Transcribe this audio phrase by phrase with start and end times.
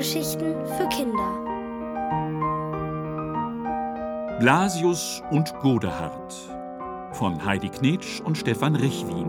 [0.00, 1.36] Hörgeschichten für Kinder.
[4.40, 6.32] Blasius und Godehard
[7.12, 9.28] von Heidi Knetsch und Stefan Richwin.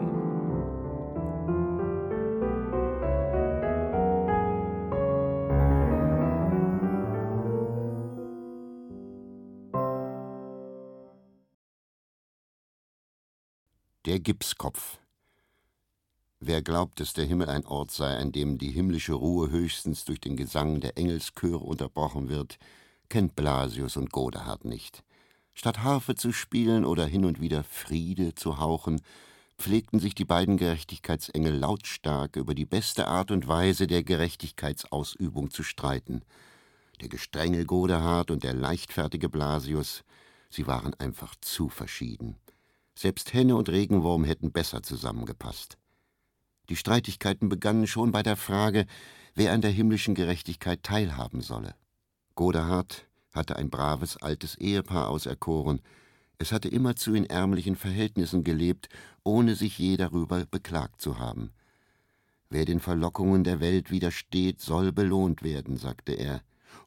[14.06, 15.01] Der Gipskopf
[16.44, 20.20] Wer glaubt, dass der Himmel ein Ort sei, an dem die himmlische Ruhe höchstens durch
[20.20, 22.58] den Gesang der Engelschöre unterbrochen wird,
[23.10, 25.04] kennt Blasius und Godehard nicht.
[25.54, 29.02] Statt Harfe zu spielen oder hin und wieder Friede zu hauchen,
[29.60, 35.62] pflegten sich die beiden Gerechtigkeitsengel lautstark über die beste Art und Weise der Gerechtigkeitsausübung zu
[35.62, 36.24] streiten.
[37.02, 40.04] Der gestrenge Godehard und der leichtfertige Blasius,
[40.50, 42.38] sie waren einfach zu verschieden.
[42.96, 45.78] Selbst Henne und Regenwurm hätten besser zusammengepasst.
[46.70, 48.86] Die Streitigkeiten begannen schon bei der Frage,
[49.36, 51.76] wer an der himmlischen Gerechtigkeit teilhaben solle.
[52.36, 55.82] Godehard hatte ein braves altes Ehepaar auserkoren.
[56.38, 58.90] Es hatte immerzu in ärmlichen Verhältnissen gelebt,
[59.24, 61.52] ohne sich je darüber beklagt zu haben.
[62.50, 66.42] Wer den Verlockungen der Welt widersteht, soll belohnt werden, sagte er.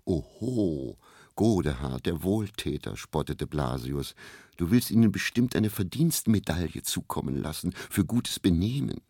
[0.04, 0.98] Oho,
[1.36, 4.14] Godehard, der Wohltäter, spottete Blasius,
[4.56, 9.00] du willst ihnen bestimmt eine Verdienstmedaille zukommen lassen für gutes Benehmen.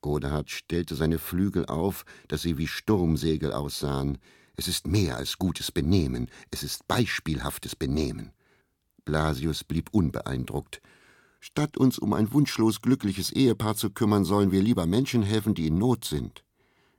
[0.00, 4.18] Godehard stellte seine Flügel auf, dass sie wie Sturmsegel aussahen.
[4.56, 8.32] Es ist mehr als gutes Benehmen, es ist beispielhaftes Benehmen.
[9.04, 10.80] Blasius blieb unbeeindruckt.
[11.40, 15.68] Statt uns um ein wunschlos glückliches Ehepaar zu kümmern, sollen wir lieber Menschen helfen, die
[15.68, 16.44] in Not sind.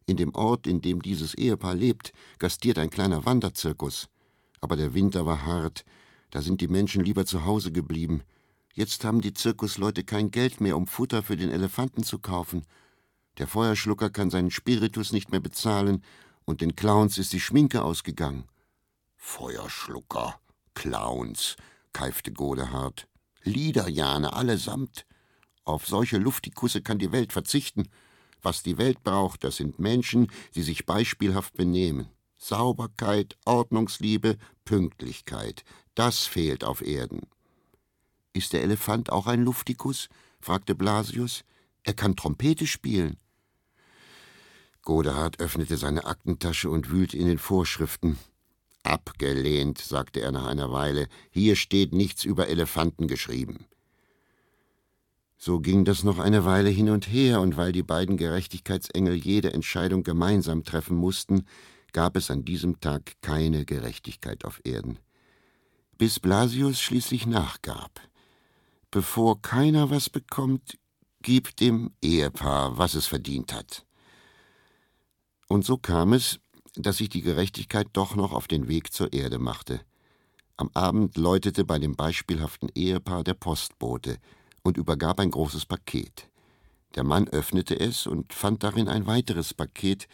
[0.06, 4.08] In dem Ort, in dem dieses Ehepaar lebt, gastiert ein kleiner Wanderzirkus.
[4.62, 5.86] Aber der Winter war hart,
[6.32, 8.24] da sind die Menschen lieber zu Hause geblieben.
[8.74, 12.66] Jetzt haben die Zirkusleute kein Geld mehr, um Futter für den Elefanten zu kaufen.
[13.40, 16.04] Der Feuerschlucker kann seinen Spiritus nicht mehr bezahlen
[16.44, 18.44] und den Clowns ist die Schminke ausgegangen.
[19.16, 20.40] Feuerschlucker,
[20.74, 21.56] Clowns,
[21.94, 23.08] keifte Godehard.
[23.44, 25.06] Liederjane allesamt.
[25.64, 27.88] Auf solche Luftikusse kann die Welt verzichten.
[28.42, 32.10] Was die Welt braucht, das sind Menschen, die sich beispielhaft benehmen.
[32.38, 35.64] Sauberkeit, Ordnungsliebe, Pünktlichkeit.
[35.96, 37.22] Das fehlt auf Erden.
[38.34, 40.10] Ist der Elefant auch ein Luftikus?
[40.42, 41.44] fragte Blasius.
[41.84, 43.18] Er kann Trompete spielen.
[44.84, 48.18] Godehard öffnete seine Aktentasche und wühlte in den Vorschriften.
[48.84, 53.66] Abgelehnt, sagte er nach einer Weile, hier steht nichts über Elefanten geschrieben.
[55.38, 59.54] So ging das noch eine Weile hin und her, und weil die beiden Gerechtigkeitsengel jede
[59.54, 61.46] Entscheidung gemeinsam treffen mussten,
[61.94, 65.00] gab es an diesem Tag keine Gerechtigkeit auf Erden.
[65.98, 68.02] Bis Blasius schließlich nachgab.
[68.92, 70.78] Bevor keiner was bekommt,
[71.22, 73.86] gib dem Ehepaar, was es verdient hat.
[75.50, 76.40] Und so kam es,
[76.76, 79.82] dass sich die Gerechtigkeit doch noch auf den Weg zur Erde machte.
[80.56, 84.20] Am Abend läutete bei dem beispielhaften Ehepaar der Postbote
[84.62, 86.30] und übergab ein großes Paket.
[86.96, 90.08] Der Mann öffnete es und fand darin ein weiteres Paket,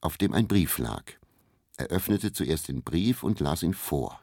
[0.00, 1.04] auf dem ein Brief lag.
[1.76, 4.20] Er öffnete zuerst den Brief und las ihn vor.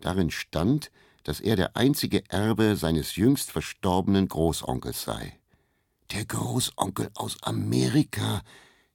[0.00, 0.90] Darin stand,
[1.22, 5.38] dass er der einzige Erbe seines jüngst verstorbenen Großonkels sei.
[6.10, 8.42] Der Großonkel aus Amerika,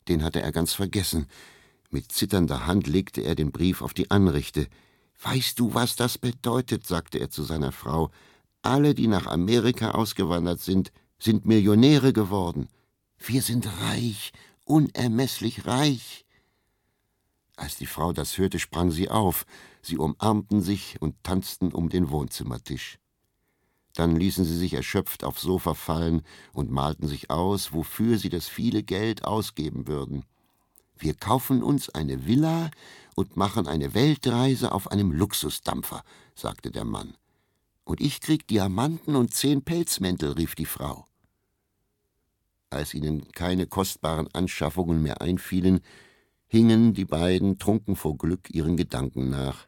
[0.10, 1.28] den hatte er ganz vergessen.
[1.90, 4.68] Mit zitternder Hand legte er den Brief auf die Anrichte.
[5.22, 6.86] Weißt du, was das bedeutet?
[6.86, 8.12] sagte er zu seiner Frau.
[8.62, 12.68] Alle, die nach Amerika ausgewandert sind, sind Millionäre geworden.
[13.18, 14.32] Wir sind reich,
[14.64, 16.26] unermesslich reich.
[17.56, 19.46] Als die Frau das hörte, sprang sie auf.
[19.82, 23.00] Sie umarmten sich und tanzten um den Wohnzimmertisch.
[24.00, 26.22] Dann ließen sie sich erschöpft aufs Sofa fallen
[26.54, 30.24] und malten sich aus, wofür sie das viele Geld ausgeben würden.
[30.98, 32.72] Wir kaufen uns eine Villa
[33.16, 36.02] und machen eine Weltreise auf einem Luxusdampfer,
[36.34, 37.16] sagte der Mann.
[37.84, 41.06] Und ich krieg Diamanten und zehn Pelzmäntel, rief die Frau.
[42.70, 45.82] Als ihnen keine kostbaren Anschaffungen mehr einfielen,
[46.48, 49.68] hingen die beiden trunken vor Glück ihren Gedanken nach.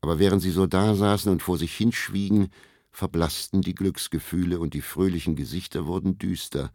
[0.00, 2.52] Aber während sie so dasaßen und vor sich hinschwiegen,
[2.90, 6.72] verblassten die Glücksgefühle und die fröhlichen Gesichter wurden düster,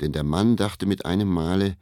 [0.00, 1.76] denn der Mann dachte mit einem Male,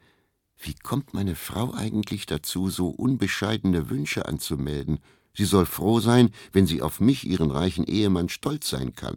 [0.59, 4.99] wie kommt meine Frau eigentlich dazu, so unbescheidene Wünsche anzumelden?
[5.33, 9.15] Sie soll froh sein, wenn sie auf mich, ihren reichen Ehemann, stolz sein kann.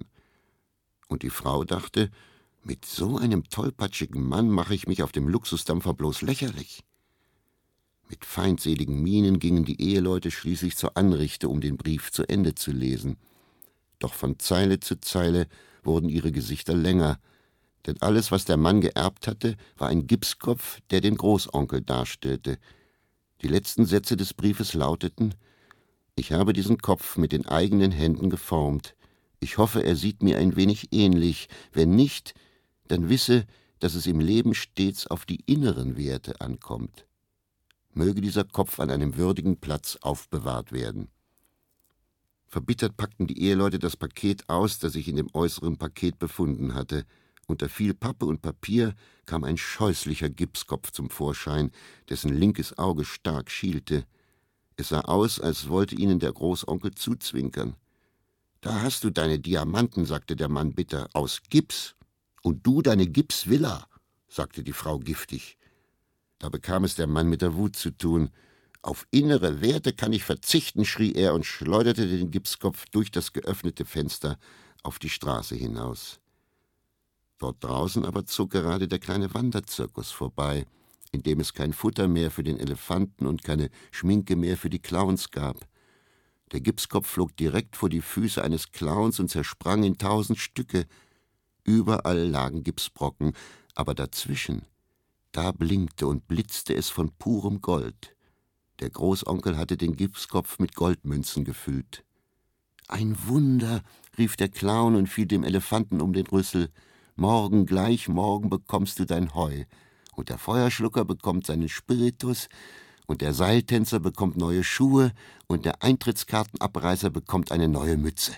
[1.09, 2.11] Und die Frau dachte,
[2.63, 6.83] mit so einem tollpatschigen Mann mache ich mich auf dem Luxusdampfer bloß lächerlich.
[8.09, 12.73] Mit feindseligen Mienen gingen die Eheleute schließlich zur Anrichte, um den Brief zu Ende zu
[12.73, 13.19] lesen
[13.99, 15.47] doch von Zeile zu Zeile
[15.83, 17.19] wurden ihre Gesichter länger,
[17.87, 22.59] denn alles, was der Mann geerbt hatte, war ein Gipskopf, der den Großonkel darstellte.
[23.43, 25.35] Die letzten Sätze des Briefes lauteten
[26.15, 28.95] Ich habe diesen Kopf mit den eigenen Händen geformt.
[29.41, 31.49] Ich hoffe, er sieht mir ein wenig ähnlich.
[31.73, 32.35] Wenn nicht,
[32.89, 33.45] dann wisse,
[33.81, 37.07] dass es im Leben stets auf die inneren Werte ankommt.
[37.93, 41.09] Möge dieser Kopf an einem würdigen Platz aufbewahrt werden.
[42.55, 47.05] Verbittert packten die Eheleute das Paket aus, das sich in dem äußeren Paket befunden hatte.
[47.49, 48.95] Unter viel Pappe und Papier
[49.27, 51.73] kam ein scheußlicher Gipskopf zum Vorschein,
[52.09, 54.07] dessen linkes Auge stark schielte.
[54.77, 57.75] Es sah aus, als wollte ihnen der Großonkel zuzwinkern.
[58.61, 61.97] Da hast du deine Diamanten, sagte der Mann bitter, aus Gips.
[62.41, 63.89] Und du deine Gipsvilla,
[64.29, 65.59] sagte die Frau giftig.
[66.39, 68.31] Da bekam es der Mann mit der Wut zu tun.
[68.85, 73.87] Auf innere Werte kann ich verzichten, schrie er und schleuderte den Gipskopf durch das geöffnete
[73.87, 74.39] Fenster
[74.83, 76.21] auf die Straße hinaus.
[77.39, 80.67] Dort draußen aber zog gerade der kleine Wanderzirkus vorbei,
[81.13, 84.81] in dem es kein Futter mehr für den Elefanten und keine Schminke mehr für die
[84.81, 85.67] Clowns gab.
[86.53, 90.85] Der Gipskopf flog direkt vor die Füße eines Clowns und zersprang in tausend Stücke.
[91.65, 93.33] Überall lagen Gipsbrocken,
[93.75, 94.67] aber dazwischen,
[95.33, 98.14] da blinkte und blitzte es von purem Gold.
[98.81, 102.05] Der Großonkel hatte den Gipskopf mit Goldmünzen gefüllt.
[102.89, 103.83] Ein Wunder,
[104.19, 106.71] rief der Clown und fiel dem Elefanten um den Rüssel.
[107.17, 109.65] Morgen gleich morgen bekommst du dein Heu,
[110.17, 112.49] und der Feuerschlucker bekommt seinen Spiritus,
[113.07, 115.13] und der Seiltänzer bekommt neue Schuhe,
[115.47, 118.33] und der Eintrittskartenabreißer bekommt eine neue Mütze.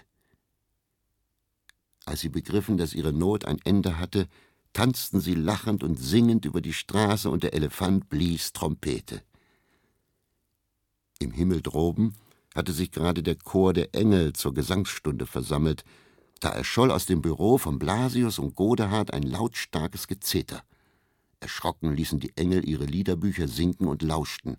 [2.04, 4.28] Als sie begriffen, dass ihre Not ein Ende hatte,
[4.72, 9.22] tanzten sie lachend und singend über die Straße, und der Elefant blies Trompete.
[11.18, 12.14] Im Himmel droben
[12.54, 15.84] hatte sich gerade der Chor der Engel zur Gesangsstunde versammelt,
[16.40, 20.62] da erscholl aus dem Büro von Blasius und Godehard ein lautstarkes Gezeter.
[21.40, 24.56] Erschrocken ließen die Engel ihre Liederbücher sinken und lauschten.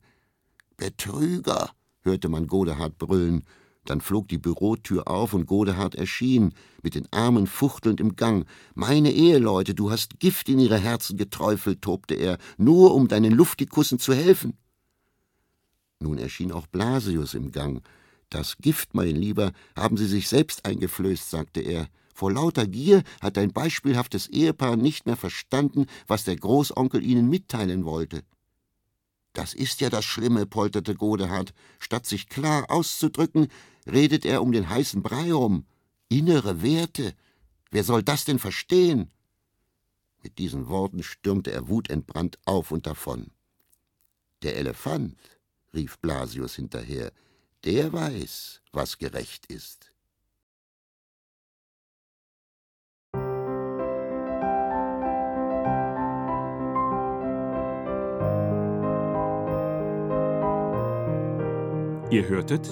[0.77, 1.71] Betrüger!
[2.01, 3.44] hörte man Godehard brüllen.
[3.86, 8.45] Dann flog die Bürotür auf und Godehard erschien, mit den Armen fuchtelnd im Gang.
[8.75, 13.98] Meine Eheleute, du hast Gift in ihre Herzen geträufelt, tobte er, nur um deinen Luftikussen
[13.98, 14.57] zu helfen.
[16.00, 17.82] Nun erschien auch Blasius im Gang,
[18.30, 21.88] das Gift, mein Lieber, haben Sie sich selbst eingeflößt, sagte er.
[22.14, 27.86] Vor lauter Gier hat ein beispielhaftes Ehepaar nicht mehr verstanden, was der Großonkel ihnen mitteilen
[27.86, 28.24] wollte.
[29.34, 31.54] Das ist ja das Schlimme, polterte Godehard.
[31.80, 33.48] Statt sich klar auszudrücken,
[33.86, 35.66] redet er um den heißen Brei herum.
[36.10, 37.14] Innere Werte.
[37.70, 39.12] Wer soll das denn verstehen?
[40.24, 43.28] Mit diesen Worten stürmte er wutentbrannt auf und davon.
[44.42, 45.16] Der Elefant,
[45.78, 47.12] rief Blasius hinterher,
[47.64, 49.94] der weiß, was gerecht ist.
[62.10, 62.68] Ihr hörtet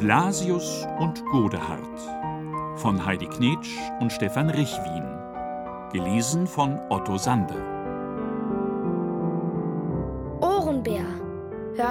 [0.00, 5.04] Blasius und Godehard von Heidi Knetsch und Stefan Richwin.
[5.92, 7.71] Gelesen von Otto Sande.